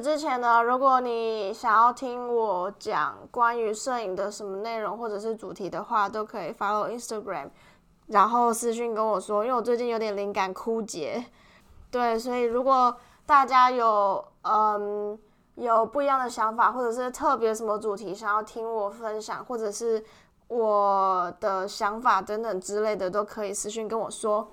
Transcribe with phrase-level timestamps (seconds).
[0.00, 7.48] 之前呢，如果你想要听我讲关于摄影的什么内容或者是主题的话，都可以 follow Instagram，
[8.06, 11.24] 然后私信跟我说，因为我最近有点灵感枯竭。
[11.90, 15.18] 对，所以如果大家有嗯
[15.54, 20.04] 有不一样的想法，或者是特别什么主题想要听我分享，或者是
[20.48, 24.48] 我的想法等等之类的，都可以私信跟我说。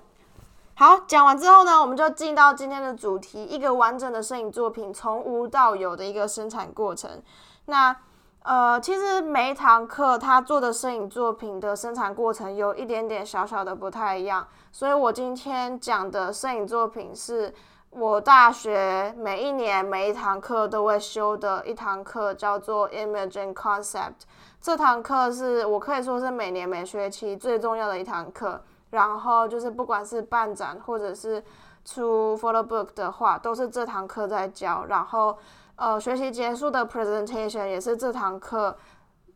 [0.76, 7.22] 好，讲完之后呢，我们就进到今天的主题，一个完整的摄影作品从无到有的一个生产过程。
[7.66, 7.94] 那
[8.42, 17.54] 呃，其实每一堂课他做的摄影作品的生产过程有一点点小小的不太一样，所以我今天讲的摄影作品是
[17.90, 24.24] 我大学每一年每一堂课都会修的一堂课，叫做 Image and Concept。
[24.60, 28.60] 这堂课是我可以说是每年每学期最重要的一堂课。
[28.94, 31.42] 然后就是，不管是办展或者是
[31.84, 34.84] 出 photo book 的话，都是这堂课在教。
[34.88, 35.36] 然后，
[35.74, 38.76] 呃，学习结束的 presentation 也是这堂课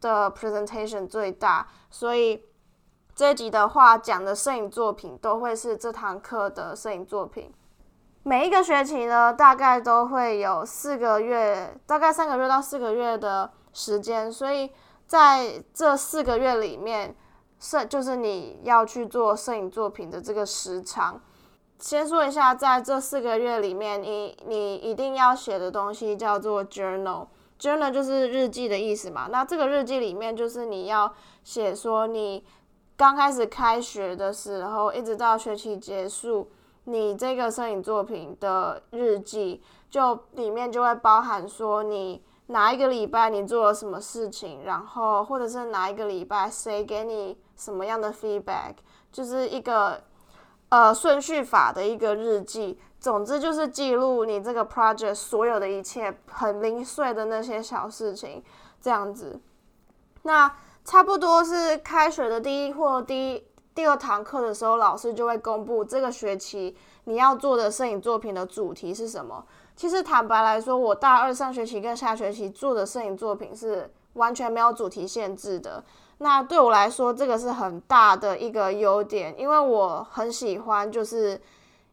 [0.00, 1.66] 的 presentation 最大。
[1.90, 2.44] 所以
[3.16, 7.52] 这一集的话，讲的摄影作品都会是这堂课的摄影作品。
[8.22, 14.30] 每一个学期呢，大概都会有四个月，大概三个月到四个月的时间。
[14.32, 14.70] 所以
[15.06, 17.16] 在这四个月里面。
[17.60, 21.20] 摄就是你要去做摄影作品的这个时长。
[21.78, 27.26] 先说一下，在这四个月里面，你你一定要写的东西叫做 journal。
[27.58, 29.28] journal 就是日记的意思嘛。
[29.30, 32.44] 那这个日记里面，就是你要写说你
[32.96, 36.50] 刚开始开学的时候，一直到学期结束，
[36.84, 42.22] 你这个摄影作品的日记，就里面就会包含说你。
[42.48, 48.74] 哪一个礼拜你做了什么事情，然后或者是哪一个礼拜谁给你什么样的 feedback，
[49.12, 50.02] 就是一个
[50.70, 52.78] 呃顺序法的一个日记。
[53.00, 58.42] 总之就是记录你这个 project 所有的一切，很零碎的那些小事情，
[58.80, 59.40] 这样子。
[60.22, 60.52] 那
[60.84, 69.44] 差不多是开学的第一或第一第二堂课的时候，老师就会公布这个学期你要做的摄影作品的主题是什么。
[69.78, 75.84] 其实坦白来说，我大二上学期跟下学期做的摄影作品是完全没有主题限制的。
[76.18, 81.40] 那对我来说，这个是很大的一个优点，因为我很喜欢，就是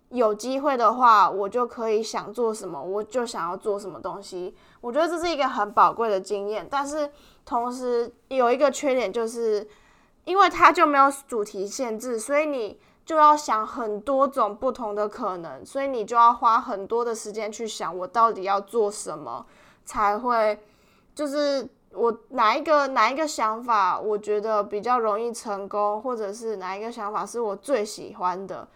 [0.10, 4.56] 有机会的话，我就可以想做什么，我就想要做什么东西。
[4.82, 6.68] 我觉得这是一个很宝贵的经验。
[6.68, 7.08] 但是
[7.46, 9.68] 同时有一个缺点，就是
[10.24, 12.80] 因为它就没有主题限制，所以你。
[13.06, 19.46] 就要想很多种不同的可能，所以你就要花很多的时间去想，我到底要做什么
[19.86, 20.60] 才会，
[21.14, 28.68] 就是我哪一个哪一个想法，我觉得比较容易成功，或者是哪一个想法是我最喜欢的。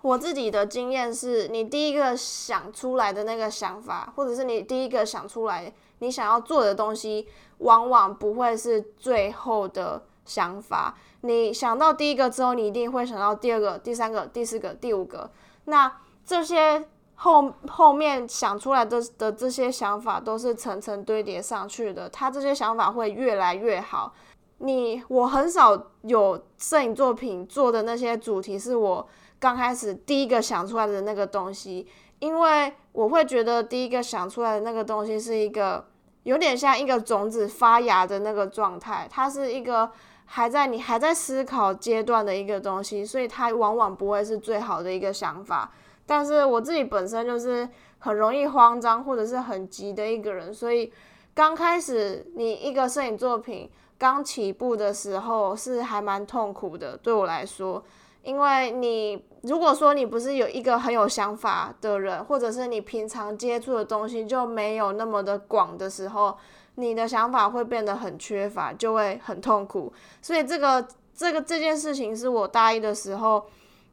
[0.00, 10.94] 我自己的经验是，你第一个想出来的那个想法，或者是你第一个想出来你想要做的东西，往往不会是最后的想法。
[11.24, 15.30] 你想到第一个之后，你一定会想到第二个、第三个、第四个、第五个。
[15.66, 16.84] 那这些
[17.14, 22.08] 后后面想出来的的这些想法，都是层层堆叠上去的。
[22.08, 24.12] 它这些想法会越来越好。
[24.58, 31.86] 你我很少有摄影作品做的那些主题，是我刚开始第一个想出来的那个东西，
[32.18, 35.86] 因为我会觉得第一个想出来的那个东西是一个
[36.24, 39.88] 有点像一个种子发芽的那个状态，它是一个。
[40.34, 45.70] 还在你还在思考阶段的一个东西，所以它往往不会是最好的一个想法。
[46.06, 50.90] 但是我自己本身就是很容易慌张或者是很急的一个人，所以
[51.34, 57.84] 刚开始你一个摄影作品刚起步的时候是还蛮痛苦的，对我来说，
[58.22, 66.38] 因为你如果说你不是有一个很有想法的人，或者是你平常接触的东西就没有那么的广的时候。
[66.76, 69.92] 你的想法会变得很缺乏，就会很痛苦。
[70.22, 73.44] 所以这个这个这件事情是我大一的时候，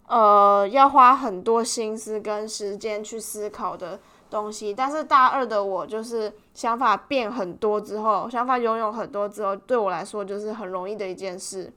[0.08, 4.00] 呃，要花很多心思跟时间去思考的
[4.30, 4.74] 东西。
[4.74, 11.74] 但是大二的我就是想法变很多之后，想法拥有很多之后，对我来说就是很容易的一件事。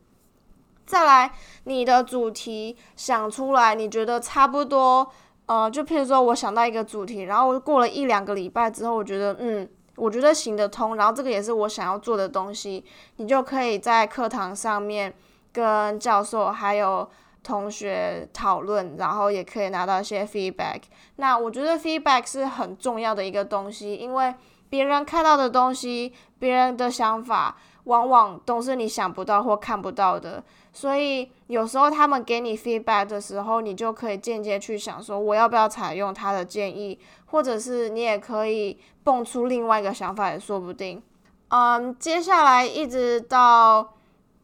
[0.86, 1.32] 再来，
[1.64, 5.10] 你的主题想出来，你觉得差不多，
[5.46, 9.68] 呃，就譬如说我想到一个主题，然后过了一两个礼拜之后，我觉得嗯。
[9.96, 12.84] 我觉得行得通，然后这个也是我想要做的东西，
[13.16, 15.12] 你就可以在课堂上面
[15.52, 17.08] 跟教授还有
[17.42, 20.80] 同学讨论，然后也可以拿到一些 feedback。
[21.16, 24.34] 那我觉得 feedback 是很重要的一个东西，因为
[24.70, 30.42] 别人看到的东西，别人的想法，往往都是你想不到或看不到的。
[30.72, 36.98] 所以有时候他们给你 feedback 的时候，你就可以间接去想说，我要不要采用他的建议，
[37.32, 41.02] 或者是你也可以蹦出另外一个想法也说不定。
[41.48, 43.94] 嗯，接下来一直到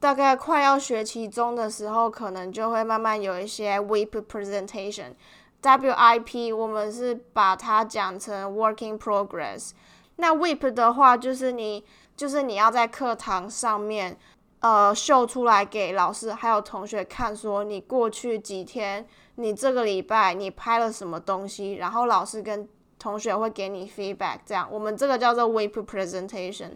[0.01, 5.13] 大概快要学期中的时候，可能就会慢慢有一些 WIP presentation。
[5.63, 9.71] WIP 我们是把它讲成 working progress。
[10.17, 11.85] 那 WIP 的话，就是你
[12.17, 14.19] 就是你要在课堂上面。
[14.61, 19.07] 呃，秀出来给老师还有同学看，说你过去几天，
[19.37, 22.69] 你这个礼拜你拍了什么东西，然后老师跟
[22.99, 26.73] 同学会给你 feedback，这样我们这个叫做 WIP presentation。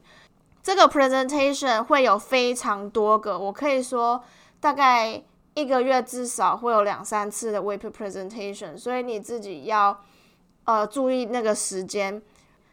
[0.63, 4.23] 这个 presentation 会有非常多个，我可以说
[4.61, 5.23] 大概
[5.55, 10.01] 一个月至少会有两三次的 WIP presentation，所以你自己要
[10.65, 12.23] 呃注意那个时间。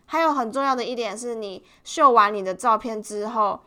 [0.06, 3.60] 还有很重要的一点是，你秀完你的照片之后。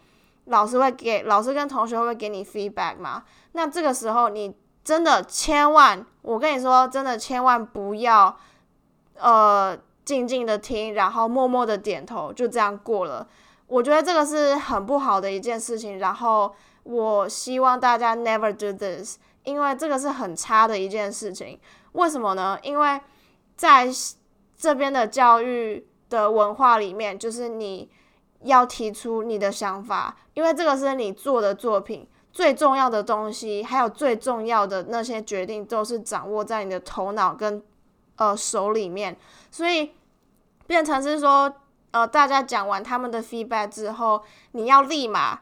[0.47, 3.23] 老师会给老师跟同学会给你 feedback 吗？
[3.53, 4.53] 那这个时候你
[4.83, 8.37] 真的千万，我跟你说，真的千万不要，
[9.15, 13.27] 呃，静静的听，然后默默的点头，就这样过了。
[13.67, 15.99] 我觉得这个是很不好的一件事情。
[15.99, 21.59] 然后我希望大家 never do this，因为这个是很差的一件事情。
[21.93, 22.59] 为什么呢？
[22.63, 23.01] 因为
[23.57, 23.89] 在
[24.57, 27.91] 这边的教育的文化里面，就是你。
[28.45, 37.63] 要提出你的想法，因为这个是你做的作品最重要的东西，还有最重要的那些决定都是掌握在你的头脑跟
[38.17, 39.17] 呃手里面，
[39.51, 39.93] 所以
[40.67, 41.53] 变成是说，
[41.91, 44.23] 呃，大家讲完他们的 feedback 之后，
[44.53, 45.41] 你要立马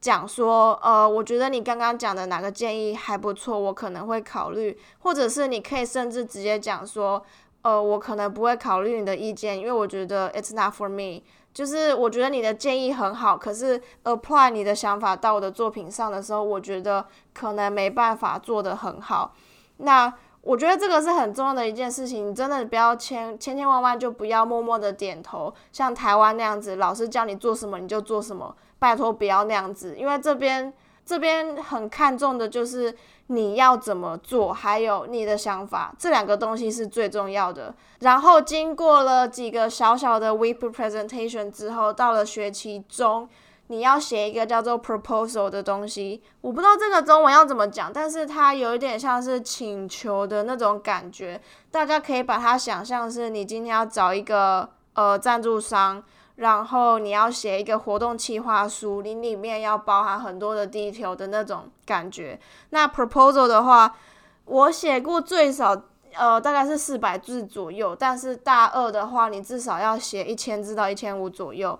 [0.00, 7.24] 讲说，呃，我觉得你刚刚讲的哪个建议还不错，我可能会考虑，或者是你可以甚至直接讲说，
[7.62, 11.22] 呃，我可能不会考虑你的意见，因为我觉得 it's not for me。
[11.52, 19.34] 就是我觉得你的建议很好，可是 apply 你的想法到我的作品上的时候，我觉得可能没办法做得很好。
[19.78, 20.12] 那
[20.48, 30.72] 我觉得这个是很重要的一件事情，你真的不要千千千万万就不要默默的点头，像台湾那样子，老师叫你做什么你就做什么，拜托不要那样子，因为这边
[31.04, 32.96] 这边很看重的就是。
[33.30, 34.54] 你要怎么做？
[34.54, 37.74] 还有你的想法，这两个东西是最重要的。
[37.98, 43.28] 然后经过了几个小小的 week presentation 之后，到了学期中，
[43.68, 46.22] 你要写一个叫做 proposal 的东西。
[46.42, 51.40] 我不知道这个中文要怎么讲，但是它有一点像是请求的那种感觉。
[51.70, 56.02] 大家可以把它想象是你今天要找一个呃赞助商。
[56.36, 62.38] 然后你要写一个活动企划书，你里面要包含很多的 detail 的那种感觉。
[62.70, 63.92] 那 proposal 的话，
[64.44, 65.82] 我写过最少
[66.14, 71.76] 呃大概是四百字左右，但是大二的话，你至少要写一千字到一千五左右。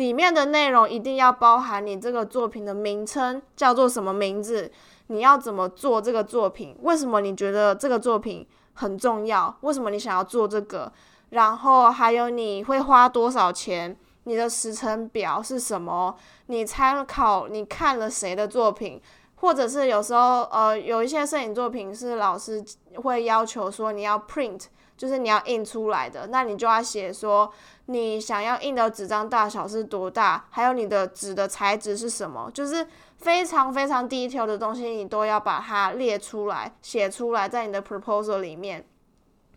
[0.00, 4.72] 里面的内容一定要包含你这个作品的名称叫做什么名字，
[5.08, 10.90] 你要怎么做这个作品，为什么你觉得这个作品很重要，为什么你想要做这个。
[11.28, 13.94] 然后还有你会花多少钱？
[14.24, 16.16] 你的时程表是什么？
[16.46, 18.98] 你参考你看了谁的作品，
[19.40, 22.64] 或者是有时候呃有一些摄影作品是老师
[22.96, 24.64] 会要求说你要 print，
[24.96, 27.50] 就是你要印出来的，那你就要写说
[27.86, 32.86] 你想要印的纸张大小是多大，还有你的纸的材质是什么，就是
[33.16, 38.86] 非常非常 detail 的东西，你都要把它列出来，写出来在你的 proposal 里面。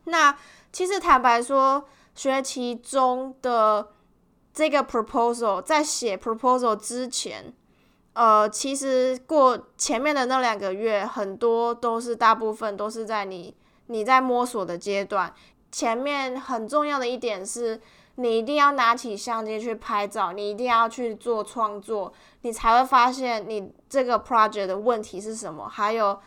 [0.05, 0.36] 那
[0.72, 3.89] 其实坦白说，学期中的
[4.53, 7.53] 这个 proposal 在写 proposal 之前，
[8.13, 13.55] 呃，其实过前面的那两个月，很多都是大部分都是在你
[13.88, 15.34] 你在摸索的阶段。
[15.72, 17.82] 前面很重要的一点是，
[18.15, 26.20] 你一定要拿起相机去拍照，你一定要去做创作，你才会发现你这个 project 的问题是什么，还有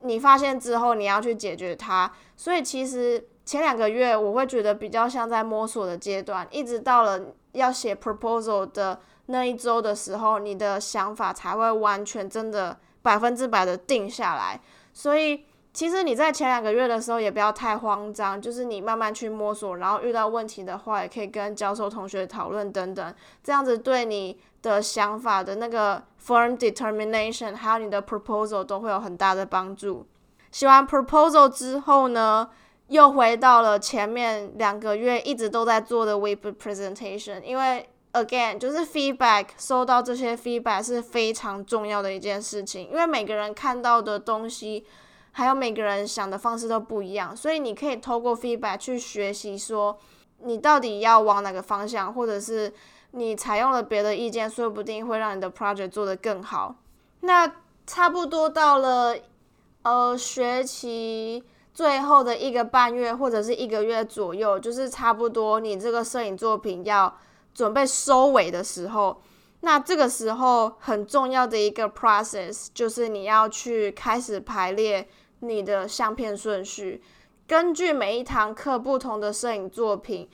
[0.00, 2.12] 你发现之后你要去解决它。
[2.36, 3.28] 所以其实。
[3.48, 7.18] 前两个月我会觉得比较像在摸索的阶段，一直到了
[7.52, 14.60] 要写 proposal 的那一周的时候，你的想法才会完全真的百分之百的定下来。
[14.92, 30.06] 所以其实你在前两个月的时候也不要太慌张，就是你慢慢去摸索，然后遇到问题的话也可以跟教授同学讨论等等，这样子对你的想法的那个 firm determination 还有你的 proposal 都会有很大的帮助。
[30.50, 32.48] 写完 proposal 之后呢？
[32.88, 44.84] 又回到了前面两个月一直都在做的 web presentation，因为 again 就是 feedback，收到这些 feedback 是非常重要的一件事情，因为每个人看到的东西，
[45.32, 49.98] 还有每个人想的方式都不一样，所以你可以透过 feedback 去学习说
[50.42, 52.72] 你到底要往哪个方向，或者是
[53.12, 56.76] 你采用了别的意见，说不定会让你的 project 做得更好。
[57.20, 57.52] 那
[57.86, 59.16] 差不多到了
[59.82, 67.16] 呃学期最后的一个半月或者是一个月左右，就是差不多你这个摄影作品要
[67.58, 69.20] 准备收尾的时候。
[69.62, 75.08] 那这个时候很重要的一个 process 就是你要去开始排列
[75.40, 77.02] 你的相片顺序，
[77.48, 80.30] 根据每一堂课不同的摄影作品，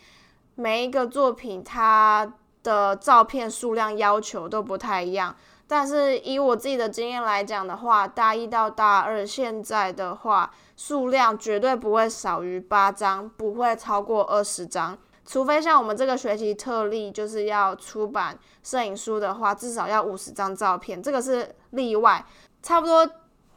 [0.57, 5.35] 每一个作品它的照片数量要求都不太一样。
[5.66, 14.99] 但是以我自己的经验来讲的话，大一到大二现在的话，数量绝对不会少于八张，不会超过二十张。
[15.26, 22.25] 除非像我们这个学期特例，就是要出版摄影书的话，至少要五十张照片，这个是例外。
[22.62, 23.09] 差不多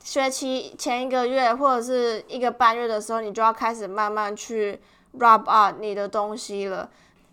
[0.01, 4.79] 学期前一个月或者是一个半月的时候，你就要开始慢慢去
[5.17, 6.89] wrap up 你的东西了。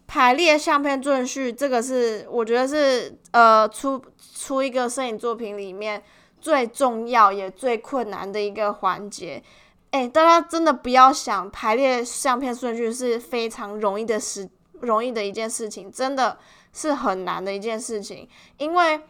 [0.06, 4.02] 排列相片顺序，这个是我觉得是呃出
[4.34, 6.02] 出一个摄影作品里面
[6.40, 9.42] 最重要也最困难的一个环节。
[9.94, 16.36] 哎，大家真的不要想排列相片顺序是非常容易的事，容易的一件事情，真的
[16.72, 18.28] 是很难的一件事情。
[18.58, 19.00] 因为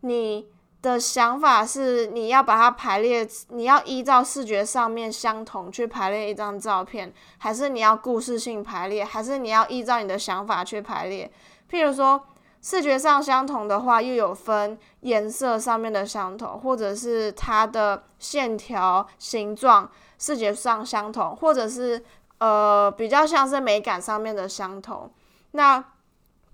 [0.00, 0.48] 你
[0.82, 11.30] 的想法是你要把它排列，你要依照视觉上面相同去排列一张照片，还是你要故事性排列，还是你要依照你的想法去排列？
[11.70, 12.20] 譬如说
[12.60, 19.88] 视觉上相同的话，又有分颜色上面的相同，或者是它的线条、形状。
[20.22, 22.00] 视觉上相同，或者是
[22.38, 25.10] 呃比较像是美感上面的相同。
[25.50, 25.84] 那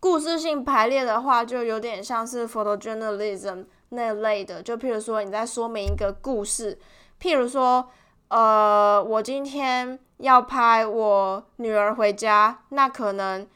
[0.00, 4.62] 故事性排列的话，就有点像是 photojournalism 那类的。
[4.62, 6.78] 就譬如说你在说明一个故事，
[7.20, 7.90] 譬如说
[8.28, 13.46] 呃我今天要拍我女儿回家，那可能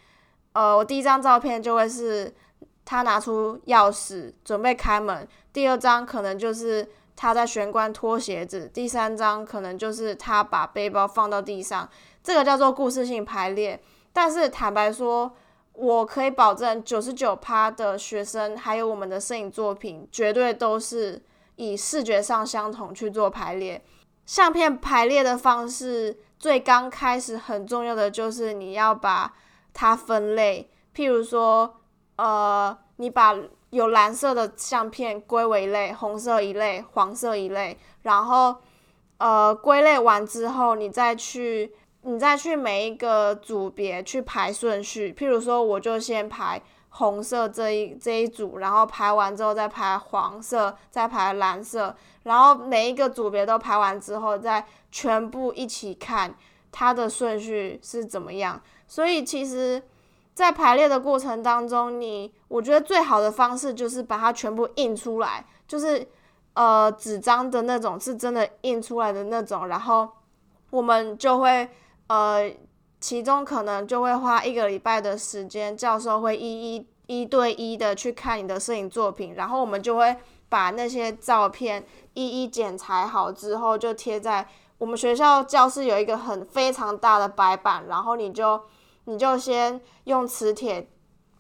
[0.53, 2.35] 呃我第一张照片就会是
[2.85, 6.87] 她拿出钥匙准备开门，第二张可能就是。
[7.15, 11.89] 他在玄关脱鞋子，第三章可能就是他把背包放到地上，
[12.23, 13.81] 这个叫做故事性排列。
[14.13, 15.33] 但是坦白说，
[15.75, 21.23] 我可以保证九十九趴的学生还有我们的摄影作品，绝对都是
[21.57, 23.83] 以视觉上相同去做排列。
[24.27, 29.35] 相片排列的方式，最刚开始很重要的就是你要把
[29.73, 31.77] 它分类，譬如说，
[32.17, 33.37] 呃，你把。
[33.73, 38.55] 有蓝色的相片归为一类，红色一类，黄色一类，然后，
[39.17, 45.11] 呃，归类完之后，你再去，你再去每一个组别去排顺序。
[45.11, 46.61] 譬如说，我就先排
[46.91, 56.35] 红色这一这一组，然后排完之后再排黄色，再排蓝色，然后每一个组别都排完之后，再全部一起看
[56.71, 58.61] 它的顺序是怎么样。
[58.87, 59.83] 所以其实。
[60.35, 66.09] 在排列的过程当中，你我觉得最好的方式就是把它全部印出来，就是
[66.55, 70.09] 呃纸张的那种是真的印出来的那种，然后
[70.71, 71.69] 我们就会
[72.07, 72.51] 呃
[72.99, 80.17] 其中可能就会花一个礼拜的时间，教授会一一一对一的去看你的摄影作品，然后我们就会
[80.49, 81.85] 把那些照片
[82.15, 84.49] 一一剪裁好之后，就贴在
[84.79, 88.59] 我们学校教室有一个很非常大的白板，然后你就。
[89.05, 90.89] 你就先用磁铁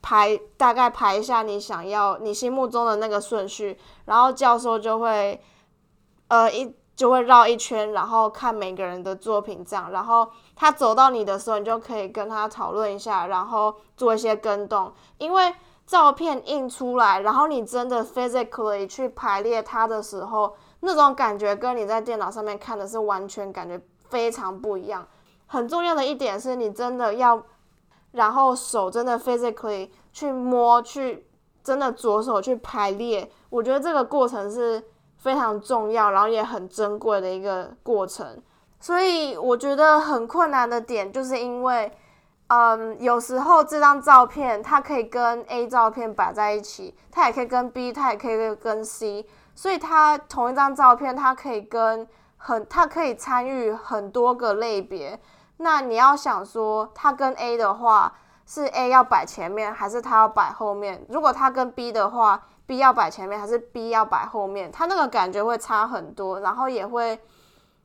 [0.01, 5.41] 排，大概排一下你想要、你心目中的那个顺序，然后教授就会，
[6.29, 14.93] 呃，一就会绕一圈，然后看每个人的作品这样，然后他走到你的时候，你就可以跟他讨论一下，然后做一些跟动。
[15.19, 15.55] 因为
[15.87, 25.07] 照片印出来，然后你真的 physically 去排列它的时候，那种感觉跟你在电脑上面看的是完全感觉非常不一样。
[25.53, 27.43] 很重要的一点是你真的要。
[28.13, 31.27] 然后手真的 physically 去摸，去
[31.65, 34.85] 真的左手去排列，我觉得这个过程是
[35.17, 38.43] 非常重要，然后也很珍贵的一个过程。
[38.79, 41.91] 所以我觉得很困难的点，就是因为，
[42.49, 52.07] 嗯，有时候这张照片它可以跟 A 照片摆在一起，它也可以跟 B，它也可以跟 C，所以它同一张照片，它可以跟
[52.37, 55.19] 很，它可以参与很多个类别。
[55.63, 58.13] 那你要想说，它跟 A 的话，
[58.45, 61.07] 是 A 要摆前面，还是它要摆后面？
[61.09, 64.71] 如果它跟 B 的话，B 要摆前面，还是 B 要摆后面？
[64.73, 67.19] 它那个感觉会差很多，然后也会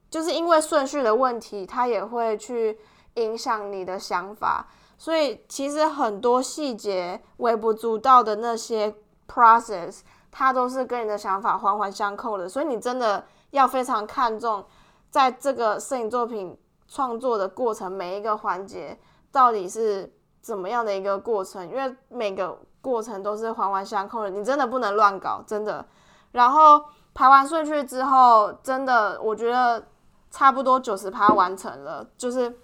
[0.09, 2.79] 就是因为顺序的问题，它也会去
[3.13, 4.65] 影响你的想法。
[4.97, 8.95] 所以其实很多细节微不足道的那些
[9.31, 9.99] process，
[10.31, 12.49] 它都是跟你的想法环环相扣的。
[12.49, 14.65] 所以你真的要非常看重
[15.11, 16.57] 在这个摄影作品。
[16.87, 18.97] 创作的过程每一个环节
[19.31, 25.85] 到底是怎么样的一个过程，因为每个过程都是环环相扣的，你真的不能乱搞，真的。
[26.31, 26.81] 然后
[27.13, 29.87] 排完顺序之后，真的我觉得
[30.31, 32.57] 差不多九十趴完成了，就是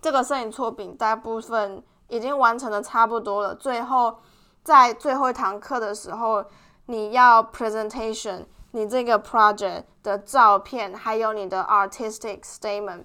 [0.00, 3.54] 这个摄影作品大部分已经完成的差不多了。
[3.54, 4.18] 最后
[4.62, 6.44] 在最后一堂课的时候，
[6.86, 13.04] 你要 presentation，你这个 project 的照片，还有你的 artistic statement。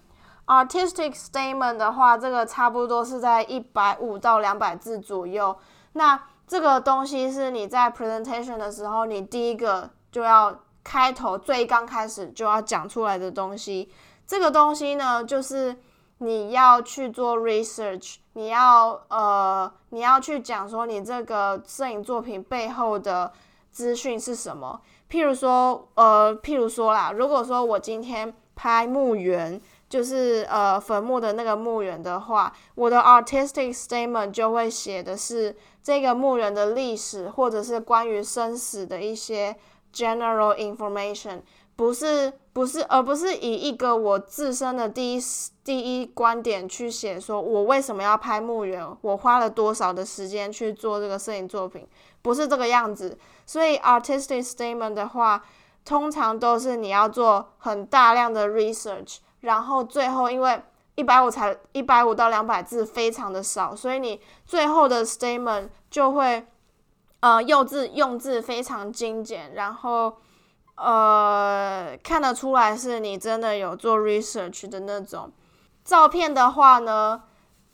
[0.52, 5.56] Artistic statement 的话，这个差不多是在一百五到两百字左右。
[5.94, 13.90] 那这个东西是你在 presentation 的时候，你第一个就要开头最刚开始就要讲出来的东西。
[14.28, 15.78] 这个东西呢，就是
[16.18, 23.32] 你要去做 research，你要呃，你要去讲说你这个摄影作品背后的
[23.72, 24.82] 资讯是什么。
[25.10, 29.62] 譬如说，呃，譬如说啦，如果说我今天拍墓园。
[29.92, 39.54] 就是呃坟墓的那个墓园的话，我的 artistic statement 就会写的是这个墓园的历史，或者是关于生死的一些
[39.94, 41.42] general information，
[41.76, 45.22] 不是不是，而不是以一个我自身的第一
[45.62, 51.86] 第一观点去写，说我为什么要拍墓园，我花了多少的时间去做这个摄影作品，
[52.22, 53.18] 不是这个样子。
[53.46, 55.44] 所以 artistic statement 的话，
[55.84, 59.18] 通常都是你要做很大量的 research。
[59.42, 60.62] 然后最后，因为
[60.96, 66.46] 一百五才一百五到两百字，非常的少，所以你最后的 statement 就会，
[67.22, 70.18] 呃，用字用字非常精简，然后，
[70.76, 75.32] 呃，看得出来是你真的有做 research 的那种。
[75.84, 77.24] 照片的话呢，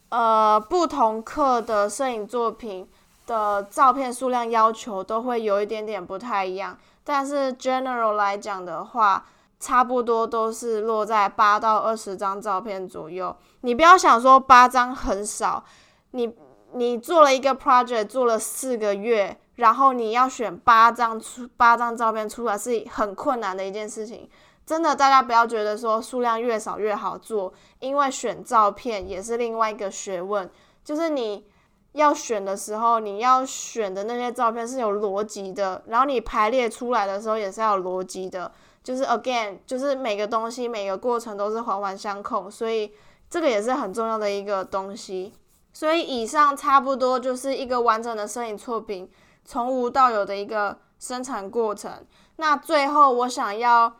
[0.09, 2.87] 呃，不同课的摄影作品
[3.25, 9.25] 的照片数量要求都会有一点点不太一样，但是 general 来讲的话。
[9.59, 13.35] 差不多都是落在八到二十张照片左右。
[13.61, 15.63] 你不要想说八张很少，
[16.11, 16.33] 你
[16.73, 24.29] 你做了一个 project 做了四个月，然后你要选八张出八张照片出来是很困难的一件事情。
[24.65, 30.49] 真的，大家不要觉得说数量越少越好做，因为选照片也是另外一个学问。
[30.83, 31.45] 就是你
[31.93, 38.51] 要选的时候，你要选的那些照片是有逻辑的，然后你排列出来的时候也是要有逻辑的。
[38.87, 42.89] 就是 again，就是每个东西每个过程都是环环相扣，所以
[43.29, 45.33] 这个也是很重要的一个东西。
[45.73, 49.11] 所以以上差不多就是一个完整的摄影作品
[49.43, 51.91] 从无到有的一个生产过程。
[52.37, 53.93] 那最后我想要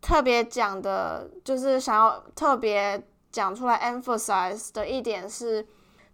[0.00, 3.00] 特别讲的，就是想要特别
[3.30, 5.64] 讲出来 emphasize 的一点是，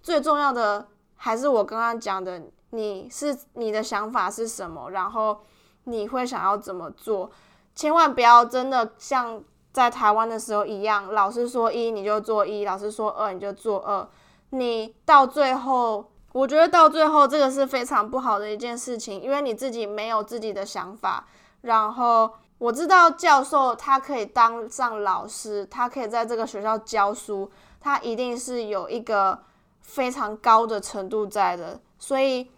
[0.02, 0.86] 最重要的
[1.16, 5.40] 还是我刚刚讲的，你是你的想法是什么，然后
[5.84, 7.30] 你会想要怎么做。
[7.74, 14.08] 千万不要真的像在台湾的时候一样，老师说一你就做一，老师说二你就做二。
[14.50, 21.26] 你到最后，我觉得到最后这个是非常不好的一件事情，因为你自己没有自己的想法。
[21.62, 29.42] 然后我知道教授他可以当上老师，他可以在这个学校教书，他一定是有一个
[29.80, 31.80] 非常高的程度在的。
[31.98, 32.48] 所以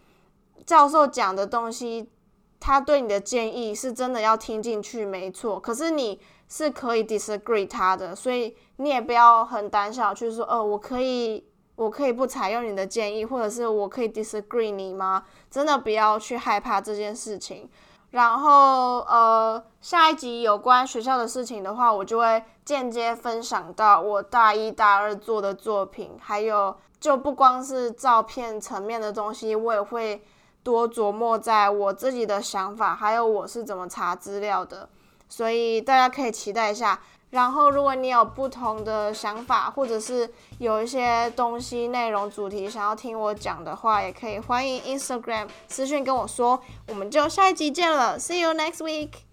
[0.67, 2.11] 教授讲的东西。
[2.59, 5.61] 他对你的建议是真的要听进去，没错。
[5.61, 11.45] 可是你是可以 disagree 他的，所以你也不要很胆小去说，呃，我可以，
[11.77, 15.25] 我可以不采用你的建议，或者是我可以 disagree 你吗？
[15.51, 17.69] 真的不要去害怕这件事情。
[18.11, 30.25] 然后，呃，下一集有关学校的事情的话，我就会间接分享到我大一、大二做的作品，还有就不光是照片层面的东西，我也会。
[30.67, 34.89] 多琢磨在我自己的想法，还有我是怎么查资料的，
[35.29, 36.99] 所以大家可以期待一下。
[37.31, 46.61] 然后，如果你有不同的想法，或者是有一些东西、内容、主题想要听我讲的话，也可以欢迎 Instagram 私信跟我说。
[46.89, 49.26] 我们就下一集见了，See you next week。